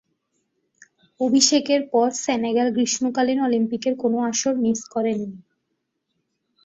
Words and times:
অভিষেকের 1.19 1.81
পর 1.93 2.07
সেনেগাল 2.23 2.67
গ্রীষ্মকালীন 2.75 3.39
অলিম্পিকের 3.41 3.93
কোন 4.01 4.13
আসর 4.29 4.53
মিস 4.63 4.79
করেনি। 4.93 5.29